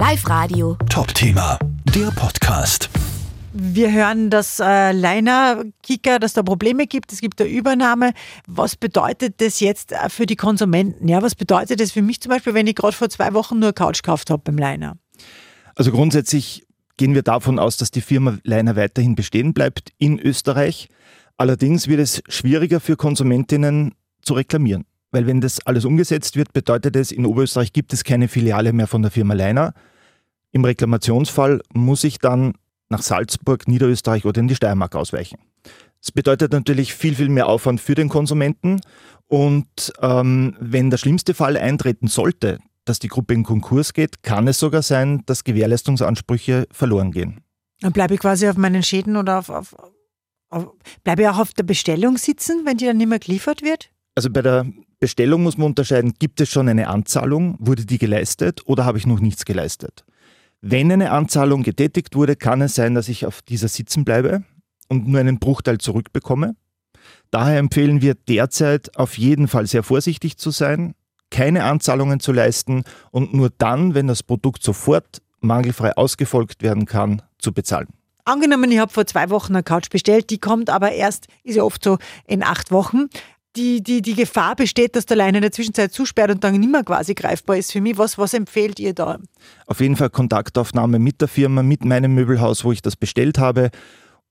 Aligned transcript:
Live 0.00 0.26
Radio. 0.30 0.78
Top-Thema, 0.88 1.58
der 1.94 2.10
Podcast. 2.12 2.88
Wir 3.52 3.92
hören, 3.92 4.30
dass 4.30 4.58
äh, 4.58 4.92
Leiner 4.92 5.62
Kicker, 5.82 6.18
dass 6.18 6.32
da 6.32 6.42
Probleme 6.42 6.86
gibt, 6.86 7.12
es 7.12 7.20
gibt 7.20 7.38
eine 7.38 7.50
Übernahme. 7.50 8.14
Was 8.46 8.76
bedeutet 8.76 9.42
das 9.42 9.60
jetzt 9.60 9.92
äh, 9.92 10.08
für 10.08 10.24
die 10.24 10.36
Konsumenten? 10.36 11.06
Ja, 11.06 11.20
was 11.20 11.34
bedeutet 11.34 11.80
das 11.80 11.92
für 11.92 12.00
mich 12.00 12.22
zum 12.22 12.30
Beispiel, 12.30 12.54
wenn 12.54 12.66
ich 12.66 12.76
gerade 12.76 12.96
vor 12.96 13.10
zwei 13.10 13.34
Wochen 13.34 13.58
nur 13.58 13.74
Couch 13.74 14.02
gekauft 14.02 14.30
habe 14.30 14.40
beim 14.42 14.56
Leiner? 14.56 14.96
Also 15.74 15.90
grundsätzlich 15.90 16.66
gehen 16.96 17.12
wir 17.12 17.22
davon 17.22 17.58
aus, 17.58 17.76
dass 17.76 17.90
die 17.90 18.00
Firma 18.00 18.38
Leiner 18.42 18.76
weiterhin 18.76 19.16
bestehen 19.16 19.52
bleibt 19.52 19.92
in 19.98 20.18
Österreich. 20.18 20.88
Allerdings 21.36 21.88
wird 21.88 22.00
es 22.00 22.22
schwieriger 22.26 22.80
für 22.80 22.96
Konsumentinnen 22.96 23.94
zu 24.22 24.32
reklamieren. 24.32 24.86
Weil 25.12 25.26
wenn 25.26 25.40
das 25.40 25.64
alles 25.66 25.84
umgesetzt 25.84 26.36
wird, 26.36 26.52
bedeutet 26.52 26.96
es, 26.96 27.10
in 27.10 27.26
Oberösterreich 27.26 27.72
gibt 27.72 27.92
es 27.92 28.04
keine 28.04 28.28
Filiale 28.28 28.72
mehr 28.72 28.86
von 28.86 29.02
der 29.02 29.10
Firma 29.10 29.34
Leiner. 29.34 29.74
Im 30.52 30.64
Reklamationsfall 30.64 31.62
muss 31.72 32.04
ich 32.04 32.18
dann 32.18 32.54
nach 32.88 33.02
Salzburg, 33.02 33.68
Niederösterreich 33.68 34.24
oder 34.24 34.40
in 34.40 34.48
die 34.48 34.54
Steiermark 34.54 34.94
ausweichen. 34.94 35.38
Das 36.00 36.12
bedeutet 36.12 36.52
natürlich 36.52 36.94
viel, 36.94 37.14
viel 37.14 37.28
mehr 37.28 37.46
Aufwand 37.46 37.80
für 37.80 37.94
den 37.94 38.08
Konsumenten. 38.08 38.80
Und 39.26 39.92
ähm, 40.00 40.56
wenn 40.58 40.90
der 40.90 40.98
schlimmste 40.98 41.34
Fall 41.34 41.56
eintreten 41.56 42.08
sollte, 42.08 42.58
dass 42.84 42.98
die 42.98 43.08
Gruppe 43.08 43.34
in 43.34 43.44
Konkurs 43.44 43.92
geht, 43.92 44.22
kann 44.22 44.48
es 44.48 44.58
sogar 44.58 44.82
sein, 44.82 45.22
dass 45.26 45.44
Gewährleistungsansprüche 45.44 46.66
verloren 46.72 47.12
gehen. 47.12 47.40
Dann 47.80 47.92
bleibe 47.92 48.14
ich 48.14 48.20
quasi 48.20 48.48
auf 48.48 48.56
meinen 48.56 48.82
Schäden 48.82 49.16
oder 49.16 49.38
auf, 49.38 49.50
auf, 49.50 49.76
auf 50.50 50.72
bleibe 51.04 51.22
ich 51.22 51.28
auch 51.28 51.38
auf 51.38 51.52
der 51.52 51.62
Bestellung 51.62 52.16
sitzen, 52.16 52.62
wenn 52.64 52.78
die 52.78 52.86
dann 52.86 52.96
nicht 52.96 53.08
mehr 53.08 53.18
geliefert 53.18 53.62
wird? 53.62 53.90
Also 54.14 54.30
bei 54.30 54.42
der 54.42 54.66
Bestellung 55.00 55.42
muss 55.42 55.56
man 55.56 55.68
unterscheiden, 55.68 56.12
gibt 56.18 56.42
es 56.42 56.50
schon 56.50 56.68
eine 56.68 56.88
Anzahlung, 56.88 57.56
wurde 57.58 57.86
die 57.86 57.96
geleistet 57.96 58.60
oder 58.66 58.84
habe 58.84 58.98
ich 58.98 59.06
noch 59.06 59.18
nichts 59.18 59.46
geleistet? 59.46 60.04
Wenn 60.60 60.92
eine 60.92 61.10
Anzahlung 61.10 61.62
getätigt 61.62 62.14
wurde, 62.14 62.36
kann 62.36 62.60
es 62.60 62.74
sein, 62.74 62.94
dass 62.94 63.08
ich 63.08 63.24
auf 63.24 63.40
dieser 63.40 63.68
sitzen 63.68 64.04
bleibe 64.04 64.44
und 64.90 65.08
nur 65.08 65.18
einen 65.18 65.38
Bruchteil 65.38 65.78
zurückbekomme. 65.78 66.54
Daher 67.30 67.58
empfehlen 67.58 68.02
wir 68.02 68.14
derzeit 68.14 68.94
auf 68.98 69.16
jeden 69.16 69.48
Fall 69.48 69.66
sehr 69.66 69.82
vorsichtig 69.82 70.36
zu 70.36 70.50
sein, 70.50 70.94
keine 71.30 71.64
Anzahlungen 71.64 72.20
zu 72.20 72.32
leisten 72.32 72.84
und 73.10 73.32
nur 73.32 73.48
dann, 73.56 73.94
wenn 73.94 74.06
das 74.06 74.22
Produkt 74.22 74.62
sofort 74.62 75.22
mangelfrei 75.40 75.96
ausgefolgt 75.96 76.62
werden 76.62 76.84
kann, 76.84 77.22
zu 77.38 77.54
bezahlen. 77.54 77.88
Angenommen, 78.26 78.70
ich 78.70 78.78
habe 78.78 78.92
vor 78.92 79.06
zwei 79.06 79.30
Wochen 79.30 79.54
eine 79.54 79.62
Couch 79.62 79.88
bestellt, 79.88 80.28
die 80.28 80.38
kommt 80.38 80.68
aber 80.68 80.92
erst, 80.92 81.26
ist 81.42 81.56
ja 81.56 81.62
oft 81.62 81.82
so, 81.82 81.96
in 82.26 82.42
acht 82.42 82.70
Wochen 82.70 83.06
die, 83.56 83.82
die, 83.82 84.02
die 84.02 84.14
Gefahr 84.14 84.54
besteht, 84.54 84.96
dass 84.96 85.06
der 85.06 85.16
Leine 85.16 85.38
in 85.38 85.42
der 85.42 85.52
Zwischenzeit 85.52 85.92
zusperrt 85.92 86.30
und 86.30 86.44
dann 86.44 86.58
nicht 86.58 86.70
mehr 86.70 86.84
quasi 86.84 87.14
greifbar 87.14 87.56
ist 87.56 87.72
für 87.72 87.80
mich. 87.80 87.98
Was, 87.98 88.16
was 88.16 88.34
empfehlt 88.34 88.78
ihr 88.78 88.94
da? 88.94 89.18
Auf 89.66 89.80
jeden 89.80 89.96
Fall 89.96 90.10
Kontaktaufnahme 90.10 90.98
mit 90.98 91.20
der 91.20 91.28
Firma, 91.28 91.62
mit 91.62 91.84
meinem 91.84 92.14
Möbelhaus, 92.14 92.64
wo 92.64 92.72
ich 92.72 92.82
das 92.82 92.96
bestellt 92.96 93.38
habe. 93.38 93.70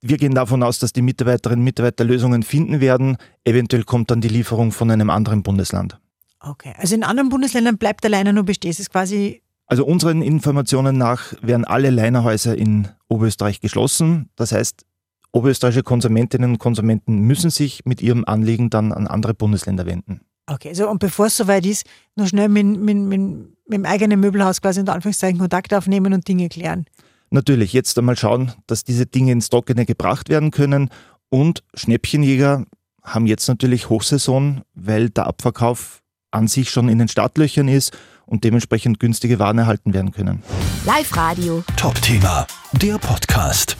Wir 0.00 0.16
gehen 0.16 0.34
davon 0.34 0.62
aus, 0.62 0.78
dass 0.78 0.92
die 0.92 1.02
Mitarbeiterinnen 1.02 1.60
und 1.60 1.64
Mitarbeiter 1.64 2.04
Lösungen 2.04 2.44
finden 2.44 2.80
werden. 2.80 3.16
Eventuell 3.44 3.82
kommt 3.82 4.10
dann 4.10 4.20
die 4.20 4.28
Lieferung 4.28 4.70
von 4.70 4.90
einem 4.90 5.10
anderen 5.10 5.42
Bundesland. 5.42 5.98
Okay, 6.40 6.72
also 6.76 6.94
in 6.94 7.02
anderen 7.02 7.30
Bundesländern 7.30 7.78
bleibt 7.78 8.04
der 8.04 8.10
Leiner 8.10 8.32
nur 8.32 8.44
bestehen. 8.44 8.70
Es 8.70 8.78
ist 8.78 8.90
quasi 8.92 9.42
also 9.68 9.84
unseren 9.84 10.22
Informationen 10.22 10.96
nach 10.96 11.34
werden 11.42 11.66
alle 11.66 11.90
Leinerhäuser 11.90 12.56
in 12.56 12.88
Oberösterreich 13.08 13.60
geschlossen. 13.60 14.30
Das 14.34 14.52
heißt, 14.52 14.86
Oberösterreichische 15.32 15.82
Konsumentinnen 15.82 16.52
und 16.52 16.58
Konsumenten 16.58 17.18
müssen 17.20 17.50
sich 17.50 17.84
mit 17.84 18.00
ihrem 18.02 18.24
Anliegen 18.24 18.70
dann 18.70 18.92
an 18.92 19.06
andere 19.06 19.34
Bundesländer 19.34 19.86
wenden. 19.86 20.22
Okay, 20.46 20.70
also 20.70 20.88
und 20.88 20.98
bevor 20.98 21.26
es 21.26 21.36
soweit 21.36 21.66
ist, 21.66 21.86
noch 22.16 22.26
schnell 22.26 22.48
mit, 22.48 22.66
mit, 22.66 22.96
mit, 22.96 23.20
mit 23.20 23.50
dem 23.70 23.84
eigenen 23.84 24.18
Möbelhaus 24.20 24.62
quasi 24.62 24.80
unter 24.80 24.94
Anführungszeichen 24.94 25.38
Kontakt 25.38 25.74
aufnehmen 25.74 26.14
und 26.14 26.26
Dinge 26.26 26.48
klären. 26.48 26.86
Natürlich, 27.30 27.74
jetzt 27.74 27.98
einmal 27.98 28.16
schauen, 28.16 28.52
dass 28.66 28.84
diese 28.84 29.04
Dinge 29.04 29.32
ins 29.32 29.50
Trockene 29.50 29.84
gebracht 29.84 30.30
werden 30.30 30.50
können 30.50 30.88
und 31.28 31.62
Schnäppchenjäger 31.74 32.64
haben 33.02 33.26
jetzt 33.26 33.48
natürlich 33.48 33.90
Hochsaison, 33.90 34.62
weil 34.74 35.10
der 35.10 35.26
Abverkauf 35.26 36.02
an 36.30 36.48
sich 36.48 36.70
schon 36.70 36.88
in 36.88 36.98
den 36.98 37.08
Startlöchern 37.08 37.68
ist 37.68 37.96
und 38.26 38.44
dementsprechend 38.44 39.00
günstige 39.00 39.38
Waren 39.38 39.58
erhalten 39.58 39.94
werden 39.94 40.12
können. 40.12 40.42
Live 40.84 41.16
Radio. 41.16 41.64
Top-Thema, 41.76 42.46
der 42.72 42.98
Podcast. 42.98 43.76